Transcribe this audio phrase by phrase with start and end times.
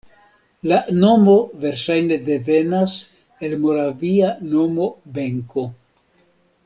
[0.69, 2.95] La nomo verŝajne devenas
[3.49, 4.89] el moravia nomo
[5.19, 5.67] Benko.